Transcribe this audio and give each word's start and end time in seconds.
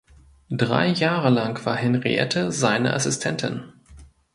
Drei 0.49 0.87
Jahre 0.87 1.29
lang 1.29 1.63
war 1.63 1.75
Henriette 1.75 2.51
seine 2.51 2.95
Assistentin. 2.95 3.71